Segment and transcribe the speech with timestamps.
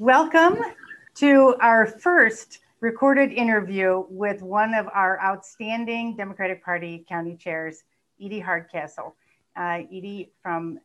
[0.00, 0.60] Welcome
[1.16, 7.82] to our first recorded interview with one of our outstanding Democratic Party county chairs,
[8.24, 9.16] Edie Hardcastle.
[9.56, 10.78] Uh, Edie from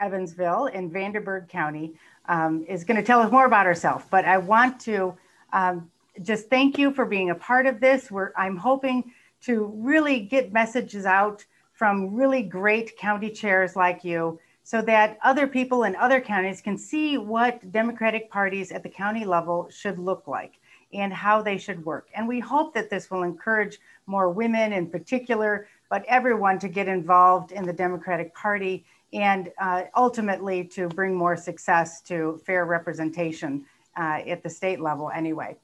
[0.00, 1.92] Evansville in Vanderburgh County
[2.26, 5.14] um, is going to tell us more about herself, but I want to
[5.52, 5.90] um,
[6.22, 8.10] just thank you for being a part of this.
[8.10, 9.12] We're, I'm hoping
[9.42, 11.44] to really get messages out
[11.74, 16.76] from really great county chairs like you so that other people in other counties can
[16.76, 20.54] see what Democratic parties at the county level should look like
[20.94, 22.08] and how they should work.
[22.14, 26.88] And we hope that this will encourage more women in particular, but everyone to get
[26.88, 33.66] involved in the Democratic Party and uh, ultimately to bring more success to fair representation
[33.98, 35.56] uh, at the state level anyway.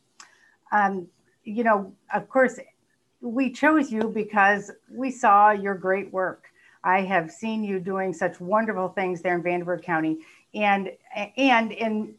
[0.73, 1.09] Um,
[1.45, 2.61] you know, of course,
[3.23, 6.50] we chose you because we saw your great work.
[6.83, 10.19] I have seen you doing such wonderful things there in Vanderburgh County,
[10.55, 10.91] and
[11.37, 12.15] and in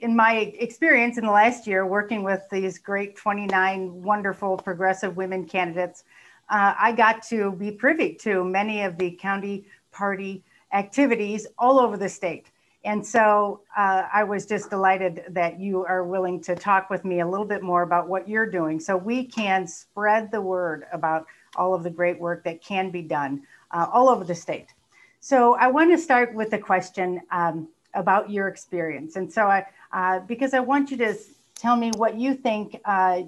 [0.00, 5.46] in my experience in the last year working with these great 29 wonderful progressive women
[5.46, 6.04] candidates,
[6.50, 11.96] uh, I got to be privy to many of the county party activities all over
[11.96, 12.50] the state.
[12.84, 17.20] And so uh, I was just delighted that you are willing to talk with me
[17.20, 21.26] a little bit more about what you're doing so we can spread the word about
[21.56, 24.68] all of the great work that can be done uh, all over the state.
[25.20, 29.16] So I want to start with a question um, about your experience.
[29.16, 31.16] And so I, uh, because I want you to
[31.54, 33.22] tell me what you think, uh,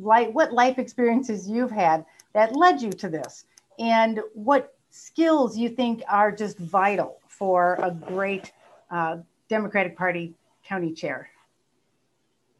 [0.00, 3.44] like what life experiences you've had that led you to this
[3.78, 8.52] and what skills you think are just vital for a great
[8.90, 10.32] uh, Democratic Party
[10.64, 11.28] county chair.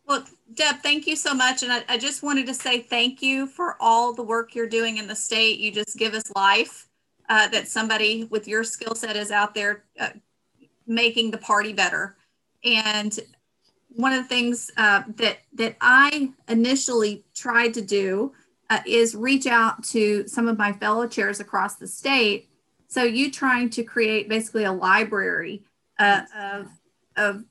[0.06, 1.62] Well, Deb, thank you so much.
[1.62, 4.98] And I, I, just wanted to say thank you for all the work you're doing
[4.98, 5.58] in the state.
[5.58, 6.88] You just give us life
[7.28, 10.10] uh, that somebody with your skill set is out there uh,
[10.86, 12.16] making the party better.
[12.64, 13.18] And
[13.88, 18.32] one of the things uh, that that I initially tried to do
[18.70, 22.48] uh, is reach out to some of my fellow chairs across the state.
[22.88, 25.64] So you trying to create basically a library
[25.98, 26.68] uh, of,
[27.16, 27.44] of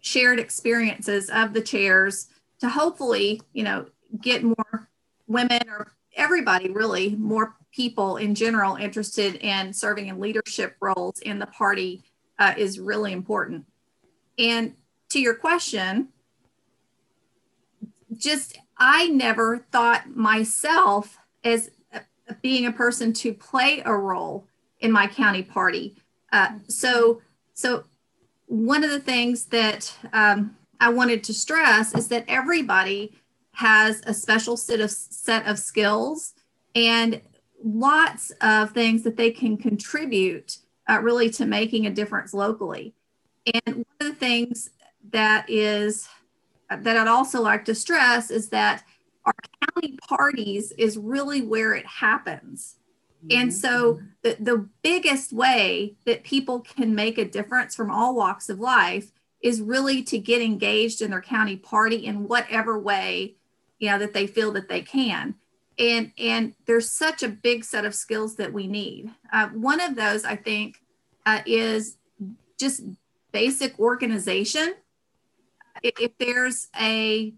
[0.00, 2.28] shared experiences of the chairs
[2.60, 3.86] to hopefully, you know,
[4.20, 4.88] get more
[5.26, 11.38] women or everybody really, more people in general interested in serving in leadership roles in
[11.38, 12.02] the party
[12.38, 13.66] uh, is really important.
[14.38, 14.74] And
[15.10, 16.08] to your question,
[18.16, 21.70] just I never thought myself as
[22.42, 24.46] being a person to play a role
[24.80, 25.96] in my county party.
[26.32, 27.20] Uh, so
[27.56, 27.84] so,
[28.48, 33.16] one of the things that um, I wanted to stress is that everybody
[33.52, 36.34] has a special set of set of skills
[36.74, 37.22] and
[37.66, 42.94] lots of things that they can contribute uh, really to making a difference locally.
[43.52, 44.70] And one of the things
[45.10, 46.08] that is
[46.70, 48.84] that I'd also like to stress is that
[49.24, 52.76] our county parties is really where it happens.
[53.30, 54.06] And so, mm-hmm.
[54.22, 59.10] the, the biggest way that people can make a difference from all walks of life
[59.40, 63.36] is really to get engaged in their county party in whatever way
[63.78, 65.34] you know that they feel that they can
[65.78, 69.10] and and there's such a big set of skills that we need.
[69.32, 70.80] Uh, one of those i think
[71.26, 71.96] uh, is
[72.58, 72.82] just
[73.32, 74.74] basic organization.
[75.82, 77.34] If there's a,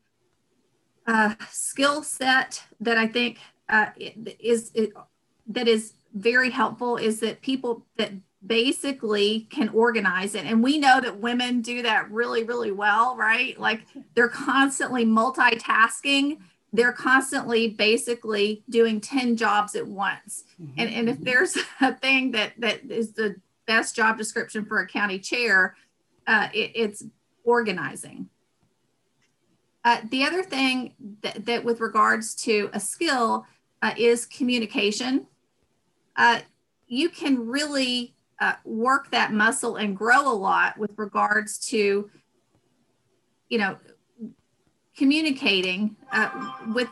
[1.51, 3.39] skill set that i think
[3.71, 3.87] uh,
[4.39, 4.91] is, is
[5.47, 8.13] that is very helpful is that people that
[8.47, 10.45] basically can organize it.
[10.45, 13.59] And we know that women do that really really well right?
[13.59, 13.81] Like
[14.15, 16.39] they're constantly multitasking
[16.73, 20.45] they're constantly basically doing 10 jobs at once.
[20.61, 20.81] Mm-hmm.
[20.81, 23.37] and, and if there's a thing that that is the
[23.67, 25.77] best job description for a county chair
[26.27, 27.05] uh, it, it's
[27.45, 28.29] organizing.
[29.85, 33.47] Uh, the other thing that, that with regards to a skill
[33.83, 35.27] uh, is communication.
[36.17, 36.41] Uh,
[36.87, 42.11] you can really uh, work that muscle and grow a lot with regards to,
[43.49, 43.77] you know,
[44.99, 46.29] communicating uh,
[46.75, 46.89] with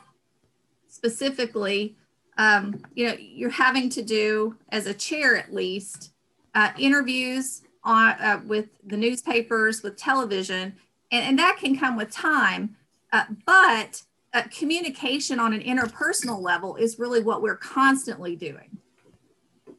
[0.87, 1.97] specifically,
[2.39, 6.13] um, you know, you're having to do as a chair at least
[6.55, 10.75] uh, interviews on uh, with the newspapers, with television,
[11.11, 12.77] and, and that can come with time.
[13.13, 18.79] Uh, but uh, communication on an interpersonal level is really what we're constantly doing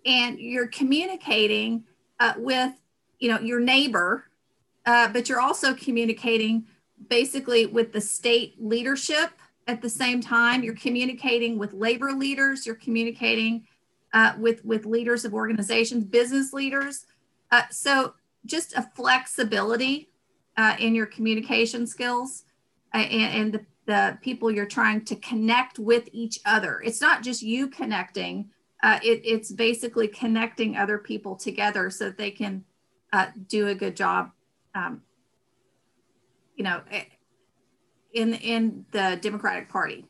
[0.06, 1.84] and you're communicating
[2.20, 2.74] uh, with
[3.20, 4.26] you know your neighbor
[4.86, 6.66] but you're also communicating
[7.10, 9.32] basically with the state leadership
[9.68, 13.66] at the same time you're communicating with labor leaders you're communicating
[14.14, 17.06] uh, with with leaders of organizations business leaders
[17.52, 18.14] uh, so
[18.46, 20.10] just a flexibility
[20.58, 22.44] uh, in your communication skills
[22.94, 26.82] uh, and, and the, the, people you're trying to connect with each other.
[26.84, 28.50] It's not just you connecting,
[28.84, 32.64] uh, it, it's basically connecting other people together so that they can
[33.14, 34.32] uh, do a good job,
[34.76, 35.02] um,
[36.58, 37.04] you know, eh,
[38.14, 40.06] in, in the Democratic Party.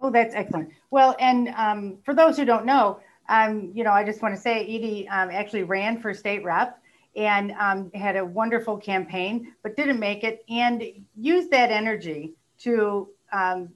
[0.00, 0.70] Oh, that's excellent.
[0.90, 4.40] Well, and um, for those who don't know, um, you know, I just want to
[4.40, 6.82] say Edie um, actually ran for state rep
[7.14, 10.82] and um, had a wonderful campaign, but didn't make it, and
[11.16, 13.68] used that energy to um,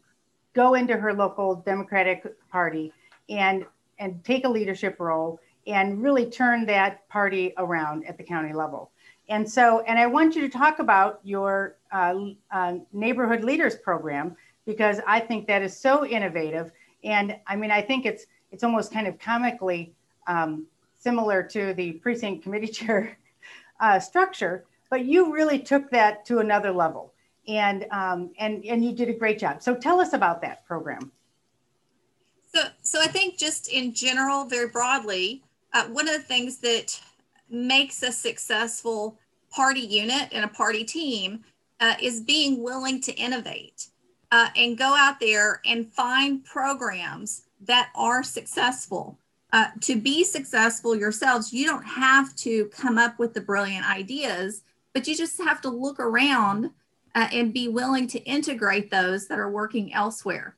[0.54, 2.92] go into her local Democratic Party
[3.28, 3.64] and
[3.98, 8.90] and take a leadership role and really turn that party around at the county level.
[9.28, 12.14] And so, and I want you to talk about your uh,
[12.50, 14.36] uh, neighborhood leaders program
[14.66, 16.72] because I think that is so innovative.
[17.02, 19.94] And I mean, I think it's it's almost kind of comically
[20.26, 20.66] um,
[20.96, 23.18] similar to the precinct committee chair
[23.80, 27.12] uh, structure, but you really took that to another level,
[27.48, 29.62] and um, and and you did a great job.
[29.62, 31.10] So tell us about that program.
[32.54, 35.42] So so I think just in general, very broadly,
[35.72, 37.00] uh, one of the things that
[37.48, 39.18] makes a successful
[39.50, 41.44] party unit and a party team
[41.80, 43.88] uh, is being willing to innovate
[44.32, 49.18] uh, and go out there and find programs that are successful.
[49.52, 54.62] Uh, to be successful yourselves, you don't have to come up with the brilliant ideas,
[54.92, 56.70] but you just have to look around
[57.14, 60.56] uh, and be willing to integrate those that are working elsewhere.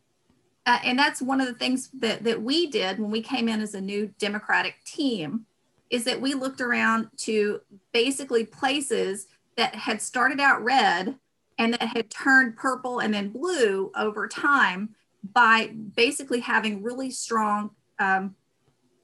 [0.65, 3.61] Uh, and that's one of the things that, that we did when we came in
[3.61, 5.44] as a new Democratic team
[5.91, 7.61] is that we looked around to
[7.93, 11.17] basically places that had started out red
[11.59, 14.91] and that had turned purple and then blue over time
[15.33, 18.35] by basically having really strong um,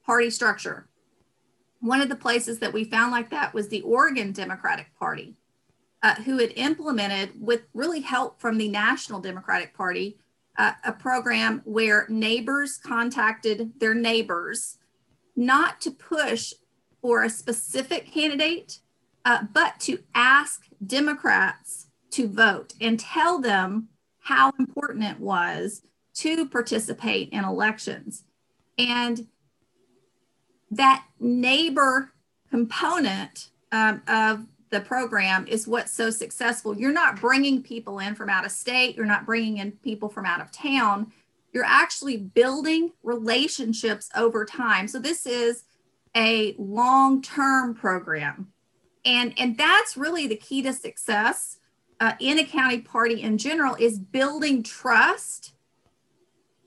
[0.05, 0.87] party structure.
[1.79, 5.35] One of the places that we found like that was the Oregon Democratic Party,
[6.01, 10.17] uh, who had implemented, with really help from the National Democratic Party,
[10.57, 14.77] uh, a program where neighbors contacted their neighbors
[15.35, 16.53] not to push
[17.03, 18.79] for a specific candidate,
[19.25, 23.89] uh, but to ask Democrats to vote and tell them
[24.19, 25.81] how important it was
[26.13, 28.23] to participate in elections.
[28.77, 29.27] And
[30.71, 32.13] that neighbor
[32.49, 36.77] component um, of the program is what's so successful.
[36.77, 40.25] You're not bringing people in from out of state, you're not bringing in people from
[40.25, 41.11] out of town.
[41.51, 44.87] You're actually building relationships over time.
[44.87, 45.65] So, this is
[46.15, 48.51] a long term program.
[49.05, 51.57] And, and that's really the key to success
[51.99, 55.53] uh, in a county party in general is building trust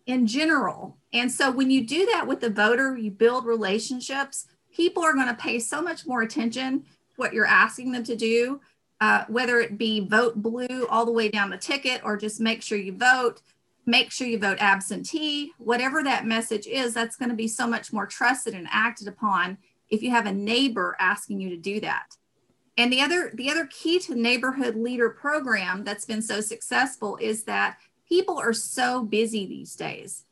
[0.07, 0.97] in general.
[1.13, 5.29] And so when you do that with the voter, you build relationships, people are going
[5.29, 8.61] to pay so much more attention to what you're asking them to do,
[9.01, 12.63] uh, whether it be vote blue all the way down the ticket or just make
[12.63, 13.41] sure you vote,
[13.87, 17.93] make sure you vote absentee, whatever that message is, that's going to be so much
[17.93, 19.57] more trusted and acted upon
[19.89, 22.17] if you have a neighbor asking you to do that.
[22.77, 27.45] And the other the other key to neighborhood leader program that's been so successful is
[27.45, 27.79] that
[28.09, 30.25] people are so busy these days.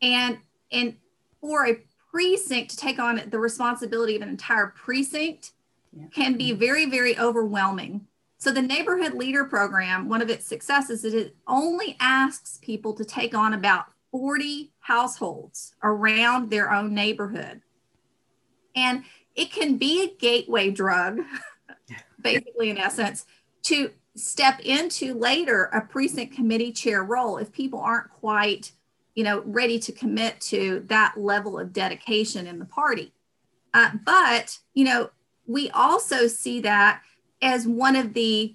[0.00, 0.38] And
[0.70, 0.96] and
[1.40, 1.78] for a
[2.10, 5.52] precinct to take on the responsibility of an entire precinct
[5.92, 6.06] yeah.
[6.12, 8.06] can be very very overwhelming.
[8.38, 13.04] So the neighborhood leader program, one of its successes is it only asks people to
[13.04, 17.62] take on about 40 households around their own neighborhood.
[18.76, 19.02] And
[19.34, 21.20] it can be a gateway drug,
[22.22, 23.26] basically in essence,
[23.64, 28.72] to step into later a precinct committee chair role if people aren't quite
[29.14, 33.12] you know ready to commit to that level of dedication in the party
[33.74, 35.08] uh, but you know
[35.46, 37.00] we also see that
[37.40, 38.54] as one of the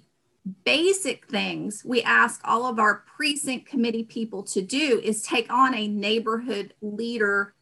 [0.64, 5.74] basic things we ask all of our precinct committee people to do is take on
[5.74, 7.54] a neighborhood leader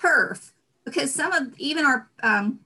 [0.00, 2.60] turf because some of even our um,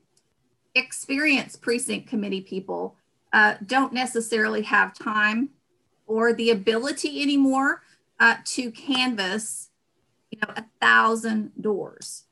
[0.77, 2.97] experienced precinct committee people
[3.33, 5.51] uh, don't necessarily have time
[6.07, 7.83] or the ability anymore
[8.21, 9.71] uh, to canvass,
[10.31, 12.25] you know, a thousand doors.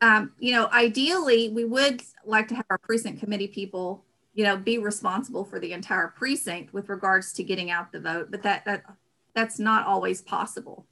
[0.00, 4.04] Um, you know, ideally, we would like to have our precinct committee people,
[4.38, 8.30] you know, be responsible for the entire precinct with regards to getting out the vote,
[8.30, 8.84] but that that
[9.34, 10.86] that's not always possible.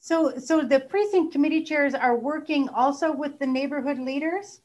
[0.00, 4.60] So, so the precinct committee chairs are working also with the neighborhood leaders.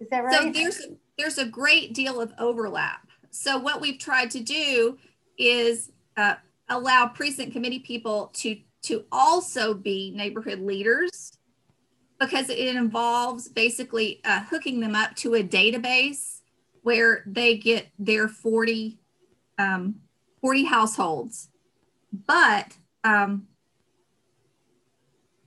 [0.00, 0.32] Is that right?
[0.32, 0.86] So there's
[1.18, 3.06] there's a great deal of overlap.
[3.30, 4.96] So what we've tried to do
[5.36, 6.36] is uh,
[6.70, 11.36] allow precinct committee people to to also be neighborhood leaders
[12.18, 16.39] because it involves basically uh, hooking them up to a database
[16.82, 18.98] where they get their 40,
[19.58, 19.96] um,
[20.40, 21.48] 40 households.
[22.26, 23.46] But um,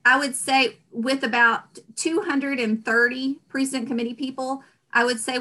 [0.04, 4.62] I would say with about 230 precinct committee people,
[4.92, 5.38] I would say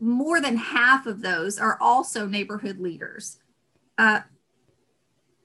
[0.00, 3.38] more than half of those are also neighborhood leaders.
[3.98, 4.20] Uh,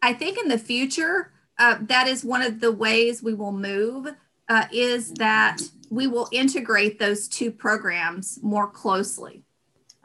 [0.02, 4.08] I think in the future, uh, that is one of the ways we will move
[4.48, 9.44] uh, is that we will integrate those two programs more closely.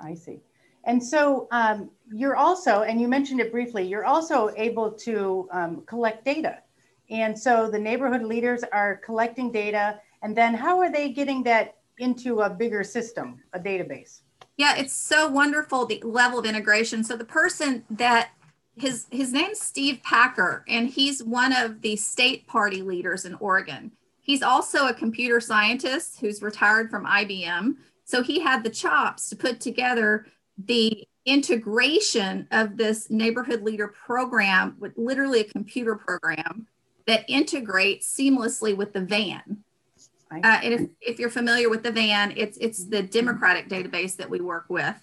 [0.05, 0.41] I see.
[0.85, 5.83] And so um, you're also, and you mentioned it briefly, you're also able to um,
[5.87, 6.59] collect data.
[7.11, 10.01] And so the neighborhood leaders are collecting data.
[10.23, 14.21] And then how are they getting that into a bigger system, a database?
[14.57, 17.03] Yeah, it's so wonderful the level of integration.
[17.03, 18.31] So the person that
[18.77, 23.93] his his name's Steve Packer, and he's one of the state party leaders in Oregon.
[24.21, 27.77] He's also a computer scientist who's retired from IBM.
[28.05, 30.27] So he had the chops to put together
[30.59, 36.67] the integration of this neighborhood leader program with literally a computer program
[37.07, 39.65] that integrates seamlessly with the van.
[40.33, 44.29] Uh, and if, if you're familiar with the van, it's it's the Democratic database that
[44.29, 44.97] we work with,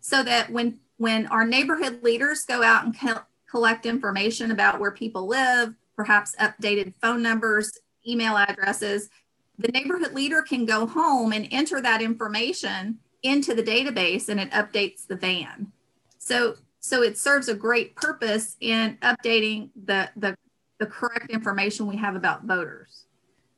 [0.00, 4.90] so that when when our neighborhood leaders go out and co- collect information about where
[4.90, 7.70] people live, perhaps updated phone numbers,
[8.06, 9.10] email addresses,
[9.58, 14.50] the neighborhood leader can go home and enter that information into the database and it
[14.52, 15.72] updates the van.
[16.18, 20.36] So so it serves a great purpose in updating the the,
[20.78, 23.04] the correct information we have about voters.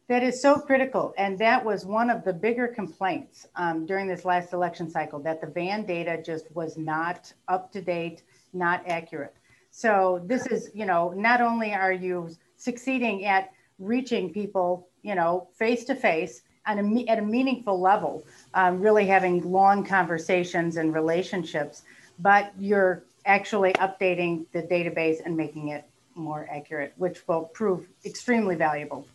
[0.09, 1.15] That is so critical.
[1.19, 5.41] And that was one of the bigger complaints um, during this last election cycle that
[5.41, 9.37] the van data just was not up to date, not accurate.
[9.71, 15.49] So this is, you know, not only are you succeeding at reaching people, you know,
[15.55, 18.23] face to face at a, meaningful level,
[18.55, 21.83] um, really having long conversations and relationships,
[22.19, 28.55] but you're actually updating the database and making it more accurate, which will prove extremely
[28.55, 29.07] valuable.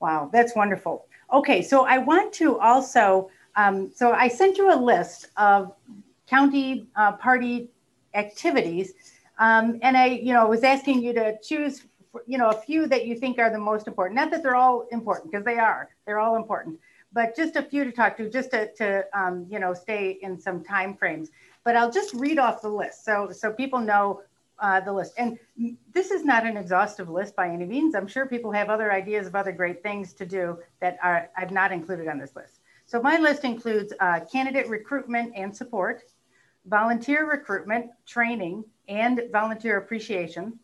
[0.00, 1.06] Wow, that's wonderful.
[1.32, 5.74] Okay, so I want to also, um, so I sent you a list of
[6.26, 7.68] county uh, party
[8.14, 8.92] activities,
[9.38, 11.84] um, and I, you know, was asking you to choose,
[12.26, 14.16] you know, a few that you think are the most important.
[14.16, 15.88] Not that they're all important, because they are.
[16.06, 16.78] They're all important,
[17.12, 20.40] but just a few to talk to, just to, to um, you know, stay in
[20.40, 21.30] some time frames.
[21.64, 24.22] But I'll just read off the list so so people know
[24.58, 25.14] uh, the list.
[25.18, 25.38] And
[25.92, 27.94] this is not an exhaustive list by any means.
[27.94, 31.50] I'm sure people have other ideas of other great things to do that are I've
[31.50, 32.60] not included on this list.
[32.86, 36.04] So my list includes uh, candidate recruitment and support,
[36.66, 40.58] volunteer recruitment, training, and volunteer appreciation,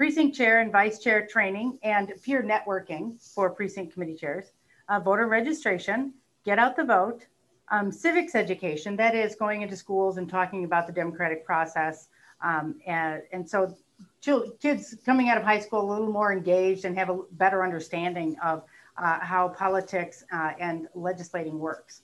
[0.00, 4.46] precinct chair and vice chair training, and peer networking for precinct committee chairs,
[4.88, 7.26] uh, voter registration, get out the vote,
[7.70, 12.08] um, civics education, that is going into schools and talking about the democratic process,
[12.40, 13.76] um, and, and so
[14.58, 18.34] kids coming out of high school a little more engaged and have a better understanding
[18.42, 18.64] of
[18.96, 22.00] uh, how politics uh, and legislating works.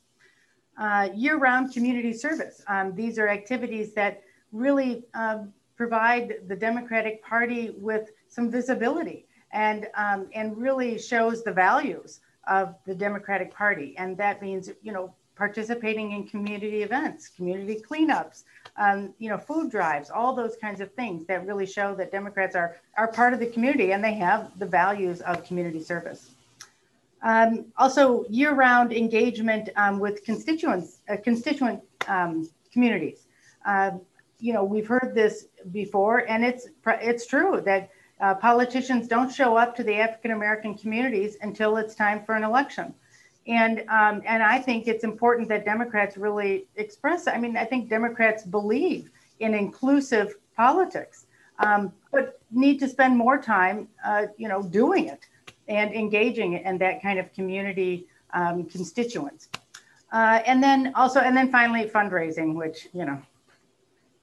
[0.76, 2.62] Uh, year-round community service.
[2.68, 4.22] Um, these are activities that
[4.52, 11.52] really um, provide the Democratic Party with some visibility and, um, and really shows the
[11.52, 13.94] values of the Democratic Party.
[13.98, 18.44] And that means, you know, participating in community events, community cleanups,
[18.78, 22.56] um, you know, food drives, all those kinds of things that really show that Democrats
[22.56, 26.30] are, are part of the community and they have the values of community service.
[27.22, 33.26] Um, also, year-round engagement um, with constituents, uh, constituent um, communities.
[33.66, 33.92] Uh,
[34.38, 37.90] you know, we've heard this before, and it's it's true that
[38.20, 42.44] uh, politicians don't show up to the African American communities until it's time for an
[42.44, 42.94] election.
[43.46, 47.28] And um, and I think it's important that Democrats really express.
[47.28, 51.26] I mean, I think Democrats believe in inclusive politics,
[51.58, 55.26] um, but need to spend more time, uh, you know, doing it
[55.68, 59.48] and engaging in that kind of community um, constituents.
[60.12, 63.20] Uh, and then also, and then finally, fundraising, which you know,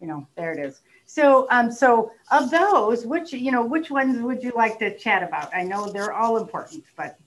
[0.04, 0.82] you know, there it is.
[1.06, 5.24] So, um, so of those, which you know, which ones would you like to chat
[5.24, 5.56] about?
[5.56, 7.18] I know they're all important, but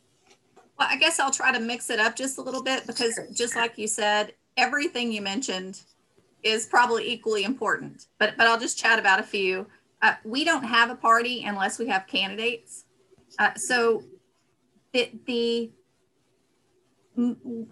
[0.78, 3.56] well, I guess I'll try to mix it up just a little bit because just
[3.56, 5.80] like you said, everything you mentioned
[6.42, 8.08] is probably equally important.
[8.18, 9.66] But but I'll just chat about a few.
[10.02, 12.84] Uh, we don't have a party unless we have candidates.
[13.38, 14.02] Uh, so
[14.92, 15.70] the the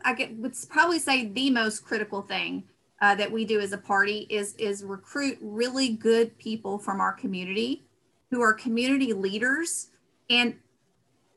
[0.03, 2.65] I get would probably say the most critical thing
[3.01, 7.13] uh, that we do as a party is is recruit really good people from our
[7.13, 7.87] community
[8.31, 9.89] who are community leaders
[10.31, 10.55] and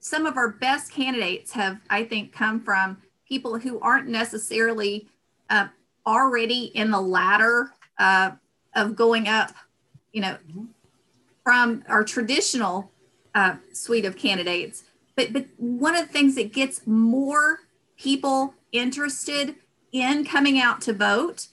[0.07, 2.97] some of our best candidates have, I think, come from
[3.27, 5.07] people who aren't necessarily
[5.49, 5.67] uh,
[6.05, 8.31] already in the ladder uh,
[8.75, 9.51] of going up,
[10.13, 10.37] you know,
[11.43, 12.91] from our traditional
[13.35, 14.83] uh, suite of candidates.
[15.15, 17.59] But, but one of the things that gets more
[17.97, 19.55] people interested
[19.91, 21.47] in coming out to vote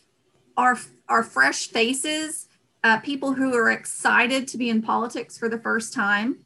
[0.57, 2.49] are, are fresh faces,
[2.83, 6.45] uh, people who are excited to be in politics for the first time.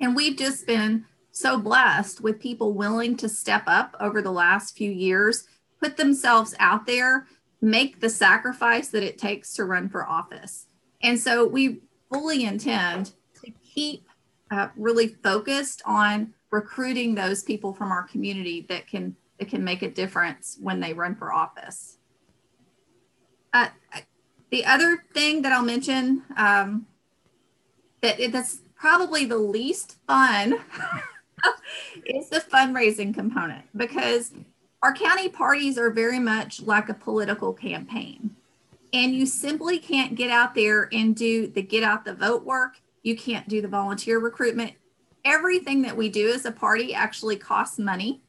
[0.00, 4.76] And we've just been so blessed with people willing to step up over the last
[4.76, 5.46] few years,
[5.80, 7.26] put themselves out there,
[7.60, 10.66] make the sacrifice that it takes to run for office.
[11.02, 11.80] And so we
[12.12, 14.06] fully intend to keep
[14.50, 19.82] uh, really focused on recruiting those people from our community that can that can make
[19.82, 21.98] a difference when they run for office.
[23.52, 23.68] Uh,
[24.50, 26.86] the other thing that I'll mention um,
[28.00, 30.54] that that's probably the least fun
[32.06, 34.32] is the fundraising component because
[34.82, 38.34] our county parties are very much like a political campaign.
[38.92, 42.80] And you simply can't get out there and do the get out the vote work.
[43.02, 44.72] You can't do the volunteer recruitment.
[45.24, 48.23] Everything that we do as a party actually costs money.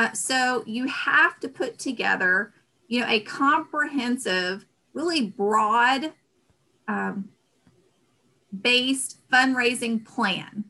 [0.00, 2.54] Uh, so you have to put together,
[2.88, 4.64] you know, a comprehensive
[4.94, 6.14] really broad
[6.88, 7.28] um,
[8.62, 10.64] based fundraising plan.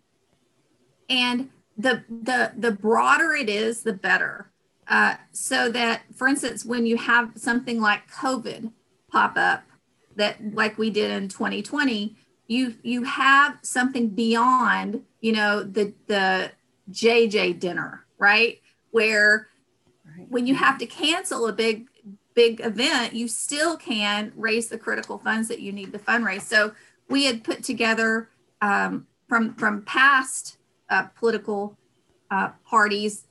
[1.09, 4.51] And the, the, the broader it is, the better.
[4.89, 8.73] Uh, so that, for instance, when you have something like COVID
[9.13, 9.63] pop up,
[10.17, 12.17] that like we did in 2020,
[12.49, 16.51] you you have something beyond, you know, the the
[16.91, 18.60] JJ dinner, right?
[18.90, 19.49] Where
[20.16, 20.26] right.
[20.28, 21.88] when you have to cancel a big
[22.35, 26.42] big event, you still can raise the critical funds that you need to fundraise.
[26.42, 26.73] So
[27.09, 28.28] we had put together
[28.62, 31.76] um, from from past uh, political
[32.30, 33.26] uh, parties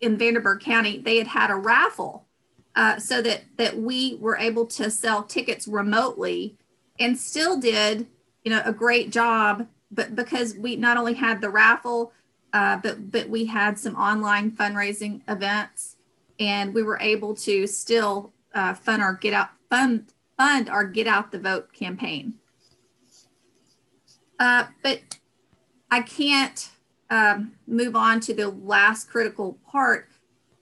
[0.00, 2.26] in Vanderburgh County, they had had a raffle
[2.76, 6.56] uh, so that that we were able to sell tickets remotely
[6.98, 8.06] and still did
[8.44, 9.66] you know a great job.
[9.90, 12.12] But because we not only had the raffle,
[12.54, 15.96] uh, but but we had some online fundraising events
[16.38, 20.06] and we were able to still uh, fund our get out fund
[20.38, 22.34] fund our get out the vote campaign.
[24.38, 25.00] Uh, but
[25.90, 26.70] I can't
[27.10, 30.08] um, move on to the last critical part.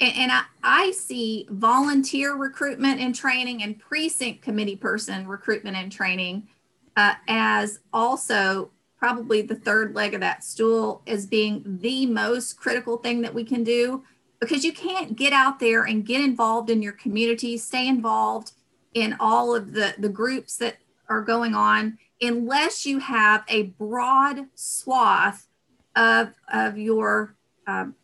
[0.01, 5.91] And, and I, I see volunteer recruitment and training and precinct committee person recruitment and
[5.91, 6.49] training
[6.97, 8.71] uh, as also
[9.03, 13.43] probably the third leg of that stool as being the most critical thing that we
[13.43, 14.01] can do
[14.39, 18.53] because you can't get out there and get involved in your community, stay involved
[18.95, 20.77] in all of the, the groups that
[21.09, 25.49] are going on unless you have a broad swath
[25.97, 27.35] of, of your
[27.67, 27.97] um,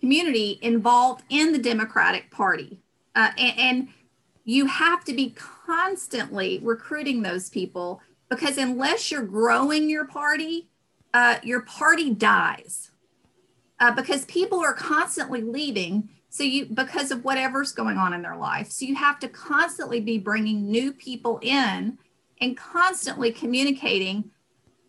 [0.00, 2.78] community involved in the Democratic Party.
[3.16, 3.88] Uh, and, and
[4.44, 10.68] you have to be constantly recruiting those people because unless you're growing your party,
[11.14, 12.90] uh, your party dies.
[13.80, 18.36] Uh, because people are constantly leaving so you because of whatever's going on in their
[18.36, 18.70] life.
[18.70, 21.96] So you have to constantly be bringing new people in
[22.40, 24.30] and constantly communicating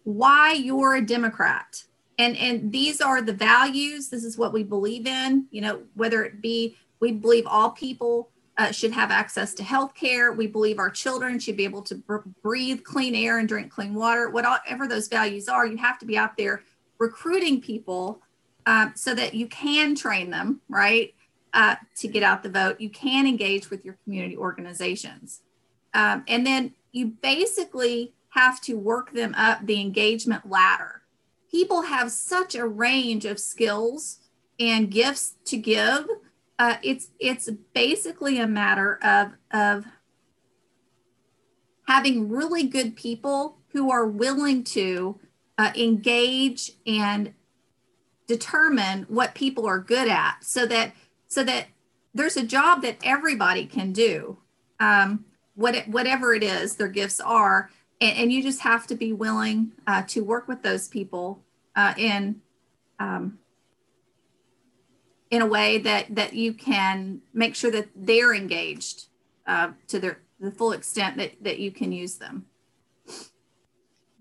[0.04, 1.84] why you're a democrat.
[2.18, 4.10] And and these are the values.
[4.10, 8.30] This is what we believe in you know whether it be we believe all people
[8.60, 11.96] uh, should have access to health care we believe our children should be able to
[12.44, 16.18] breathe clean air and drink clean water whatever those values are you have to be
[16.18, 16.62] out there
[17.00, 18.22] recruiting people
[18.70, 21.16] um, so that you can train them, right,
[21.54, 22.80] uh, to get out the vote.
[22.80, 25.42] You can engage with your community organizations.
[25.96, 31.02] Um, and then you basically have to work them up the engagement ladder.
[31.50, 34.20] People have such a range of skills
[34.60, 36.06] and gifts to give.
[36.60, 39.86] Uh, it's it's basically a matter of of
[41.88, 45.20] having really good people who are willing to
[45.58, 47.34] uh, engage and
[48.28, 50.94] determine what people are good at so that
[51.28, 51.66] so that
[52.14, 54.38] there's a job that everybody can do
[54.80, 57.70] um, what it, whatever it is their gifts are.
[58.02, 61.42] And, and you just have to be willing uh, to work with those people
[61.76, 62.42] uh, in
[63.00, 63.40] um,
[65.32, 69.08] in a way that that you can make sure that they're engaged
[69.48, 72.46] uh, to their the full extent that that you can use them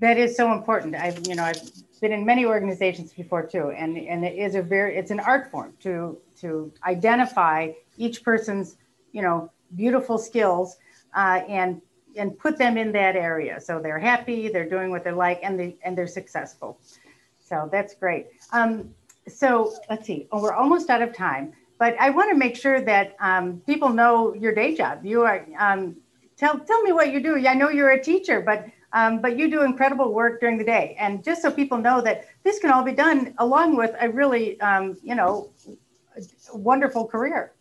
[0.00, 1.60] that is so important i've you know i've
[2.00, 5.50] been in many organizations before too, and and it is a very it's an art
[5.50, 8.76] form to to identify each person's
[9.12, 10.76] you know beautiful skills
[11.14, 11.80] uh, and
[12.16, 15.58] and put them in that area so they're happy, they're doing what they like, and
[15.58, 16.78] they and they're successful.
[17.40, 18.26] So that's great.
[18.52, 18.94] Um,
[19.28, 20.26] so let's see.
[20.32, 21.52] Oh, we're almost out of time.
[21.78, 25.04] but I want to make sure that um, people know your day job.
[25.04, 25.96] You are um,
[26.36, 27.46] tell tell me what you do.
[27.46, 30.96] I know you're a teacher, but um, but you do incredible work during the day.
[30.98, 34.60] And just so people know that this can all be done along with a really
[34.60, 35.50] um, you know
[36.52, 37.52] wonderful career.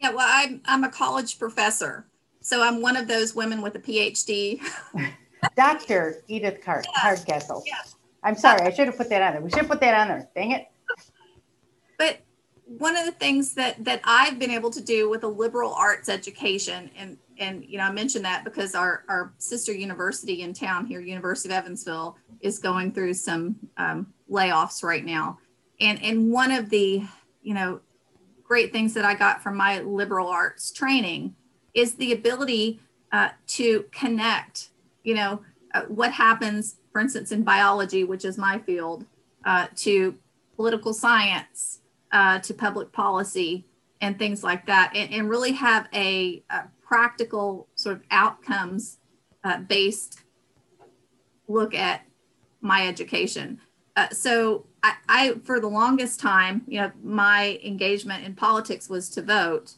[0.00, 2.06] Yeah, well, I'm I'm a college professor,
[2.40, 4.60] so I'm one of those women with a PhD.
[5.56, 6.22] Dr.
[6.28, 7.00] Edith Hard- yeah.
[7.00, 7.62] Hardcastle.
[7.66, 7.74] Yeah.
[8.22, 9.42] I'm sorry, I should have put that on there.
[9.42, 10.28] We should put that on there.
[10.34, 10.68] Dang it.
[11.98, 12.20] But
[12.68, 16.08] one of the things that that I've been able to do with a liberal arts
[16.08, 20.86] education, and and you know, I mentioned that because our our sister university in town
[20.86, 25.38] here, University of Evansville, is going through some um, layoffs right now,
[25.80, 27.02] and and one of the
[27.42, 27.80] you know
[28.42, 31.34] great things that I got from my liberal arts training
[31.74, 32.80] is the ability
[33.12, 34.70] uh, to connect.
[35.04, 35.40] You know,
[35.74, 39.06] uh, what happens, for instance, in biology, which is my field,
[39.44, 40.16] uh, to
[40.56, 43.64] political science, uh, to public policy,
[44.00, 48.98] and things like that, and, and really have a, a, practical sort of outcomes
[49.44, 50.22] uh, based
[51.46, 52.02] look at
[52.62, 53.60] my education.
[53.94, 59.08] Uh, so I, I, for the longest time, you know, my engagement in politics was
[59.10, 59.74] to vote,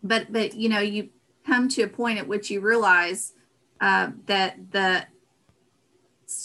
[0.00, 1.08] but but you know, you
[1.44, 3.32] come to a point at which you realize
[3.80, 5.06] uh, that the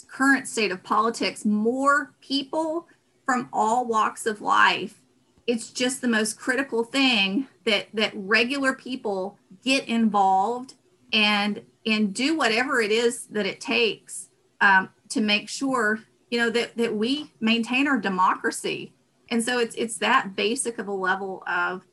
[0.09, 2.87] current state of politics, more people
[3.25, 5.01] from all walks of life,
[5.47, 10.75] it's just the most critical thing that that regular people get involved
[11.13, 14.29] and and do whatever it is that it takes
[14.61, 15.99] um, to make sure
[16.31, 18.93] you know that that we maintain our democracy.
[19.29, 21.83] And so it's it's that basic of a level of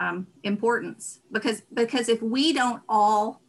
[0.00, 3.40] um, importance because because if we don't all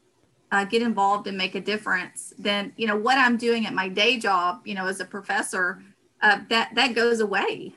[0.52, 3.90] uh, get involved and make a difference then you know what i'm doing at my
[3.90, 5.82] day job you know as a professor
[6.26, 7.76] uh, that that goes away.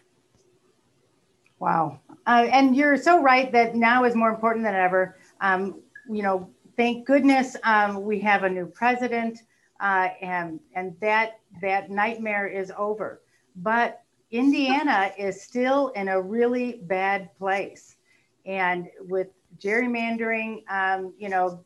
[1.59, 2.01] Wow.
[2.27, 5.19] Uh, and you're so right that now is more important than ever.
[5.41, 9.41] Um, you know thank goodness um, we have a new president
[9.81, 13.21] uh, and and that that nightmare is over.
[13.57, 17.97] But Indiana is still in a really bad place,
[18.47, 19.29] and with
[19.59, 21.65] gerrymandering, um, you know,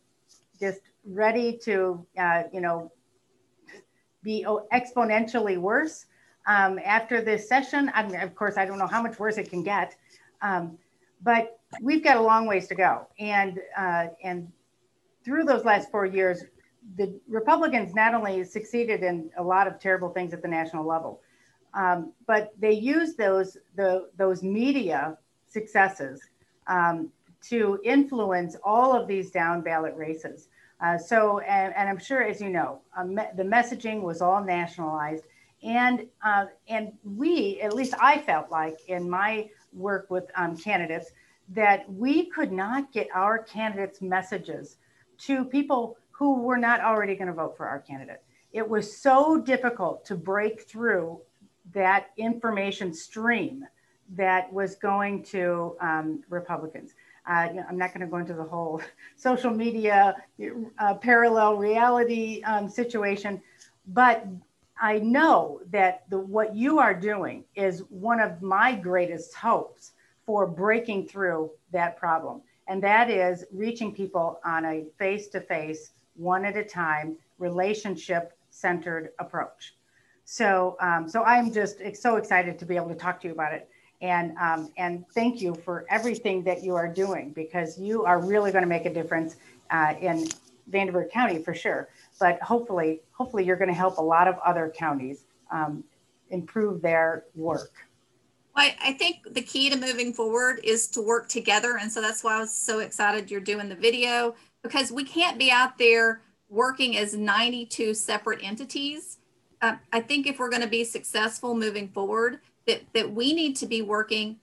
[0.58, 2.92] just ready to uh, you know
[4.22, 6.06] be exponentially worse.
[6.46, 9.48] Um, after this session, I mean, of course, I don't know how much worse it
[9.48, 9.94] can get,
[10.40, 10.76] um,
[11.22, 13.06] but we've got a long ways to go.
[13.18, 14.50] And uh, and
[15.24, 16.44] through those last four years,
[16.96, 21.20] the Republicans not only succeeded in a lot of terrible things at the national level,
[21.74, 25.16] um, but they used those the, those media
[25.48, 26.20] successes
[26.66, 27.10] um,
[27.42, 30.48] to influence all of these down ballot races.
[30.82, 35.24] Uh, so, and, and, I'm sure, as you know, me- the messaging was all nationalized,
[35.62, 41.12] and uh, and we, at least I felt like in my work with um, candidates,
[41.50, 44.78] that we could not get our candidates' messages
[45.18, 48.22] to people who were not already going to vote for our candidate.
[48.52, 51.20] It was so difficult to break through
[51.72, 53.64] that information stream
[54.10, 56.94] that was going to um, Republicans.
[57.26, 58.82] Uh, you know, I'm not going to go into the whole
[59.16, 60.16] social media
[60.78, 63.40] uh, parallel reality um, situation,
[63.88, 64.26] but
[64.80, 69.92] I know that the, what you are doing is one of my greatest hopes
[70.26, 72.42] for breaking through that problem.
[72.68, 78.36] And that is reaching people on a face to face one at a time, relationship
[78.50, 79.74] centered approach.
[80.24, 83.52] So, um, so I'm just so excited to be able to talk to you about
[83.52, 83.68] it.
[84.02, 88.50] And, um, and thank you for everything that you are doing because you are really
[88.50, 89.36] going to make a difference
[89.70, 90.26] uh, in
[90.66, 91.88] Vanderburgh County for sure.
[92.18, 95.84] But hopefully, hopefully you're going to help a lot of other counties um,
[96.30, 97.70] improve their work.
[98.56, 101.78] Well, I think the key to moving forward is to work together.
[101.80, 105.38] And so that's why I was so excited you're doing the video because we can't
[105.38, 109.18] be out there working as 92 separate entities.
[109.62, 113.56] Uh, I think if we're going to be successful moving forward, that, that we need
[113.56, 114.38] to be working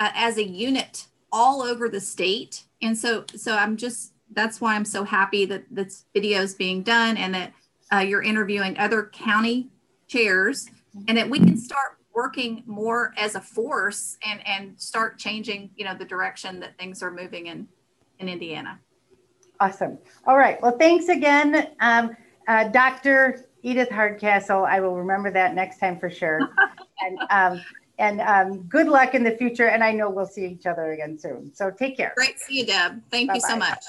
[0.00, 2.64] uh, as a unit all over the state.
[2.82, 6.82] And so, so I'm just, that's why I'm so happy that this video is being
[6.82, 7.52] done and that
[7.92, 9.68] uh, you're interviewing other county
[10.06, 10.70] chairs
[11.08, 15.84] and that we can start working more as a force and, and start changing, you
[15.84, 17.66] know, the direction that things are moving in,
[18.20, 18.78] in Indiana.
[19.60, 19.98] Awesome.
[20.26, 20.60] All right.
[20.62, 23.46] Well, thanks again, um, uh, Dr.
[23.64, 24.64] Edith Hardcastle.
[24.64, 26.38] I will remember that next time for sure.
[27.00, 27.64] and um,
[27.98, 29.68] and um, good luck in the future.
[29.68, 31.52] And I know we'll see each other again soon.
[31.54, 32.12] So take care.
[32.16, 33.02] Great to see you, Deb.
[33.10, 33.34] Thank Bye-bye.
[33.34, 33.84] you so much.